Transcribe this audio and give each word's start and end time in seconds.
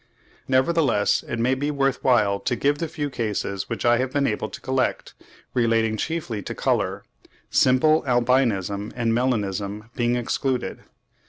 Nevertheless, 0.47 1.23
it 1.27 1.37
may 1.37 1.53
be 1.53 1.69
worth 1.69 2.03
while 2.03 2.39
to 2.39 2.55
give 2.55 2.79
the 2.79 2.87
few 2.87 3.11
cases 3.11 3.69
which 3.69 3.85
I 3.85 3.97
have 3.99 4.11
been 4.11 4.25
able 4.25 4.49
to 4.49 4.59
collect, 4.59 5.13
relating 5.53 5.95
chiefly 5.95 6.41
to 6.41 6.55
colour,—simple 6.55 8.01
albinism 8.07 8.91
and 8.95 9.13
melanism 9.13 9.91
being 9.93 10.15
excluded. 10.15 10.79